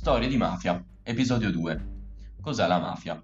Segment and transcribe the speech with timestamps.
[0.00, 1.88] Storie di mafia, episodio 2.
[2.40, 3.20] Cos'è la mafia?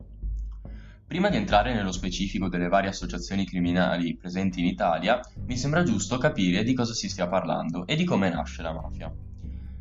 [1.06, 6.18] Prima di entrare nello specifico delle varie associazioni criminali presenti in Italia, mi sembra giusto
[6.18, 9.10] capire di cosa si stia parlando e di come nasce la mafia.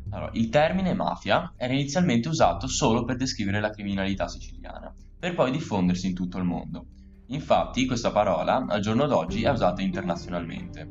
[0.08, 5.50] Allora, il termine mafia era inizialmente usato solo per descrivere la criminalità siciliana, per poi
[5.50, 6.86] diffondersi in tutto il mondo.
[7.26, 10.88] Infatti, questa parola al giorno d'oggi è usata internazionalmente.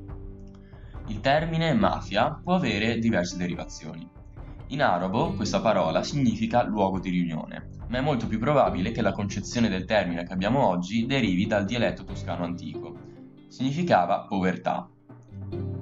[1.08, 4.16] Il termine mafia può avere diverse derivazioni.
[4.70, 9.12] In arabo questa parola significa luogo di riunione, ma è molto più probabile che la
[9.12, 12.98] concezione del termine che abbiamo oggi derivi dal dialetto toscano antico.
[13.48, 14.90] Significava povertà.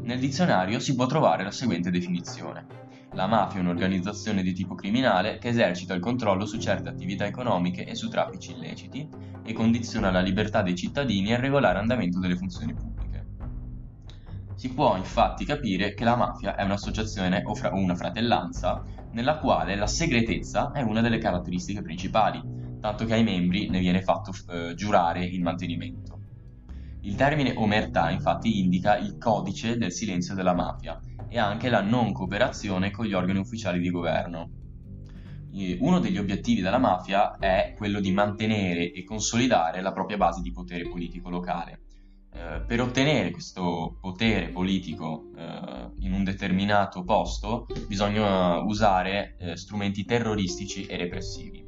[0.01, 2.81] Nel dizionario si può trovare la seguente definizione.
[3.13, 7.85] La mafia è un'organizzazione di tipo criminale che esercita il controllo su certe attività economiche
[7.85, 9.07] e su traffici illeciti
[9.45, 12.92] e condiziona la libertà dei cittadini e il regolare andamento delle funzioni pubbliche.
[14.63, 18.81] Si può infatti capire che la mafia è un'associazione o fra- una fratellanza
[19.11, 22.41] nella quale la segretezza è una delle caratteristiche principali,
[22.79, 26.17] tanto che ai membri ne viene fatto eh, giurare il mantenimento.
[27.01, 30.97] Il termine omertà infatti indica il codice del silenzio della mafia
[31.27, 34.49] e anche la non cooperazione con gli organi ufficiali di governo.
[35.79, 40.53] Uno degli obiettivi della mafia è quello di mantenere e consolidare la propria base di
[40.53, 41.79] potere politico locale,
[42.35, 50.03] eh, per ottenere questo potere politico eh, in un determinato posto bisogna usare eh, strumenti
[50.03, 51.62] terroristici e repressivi.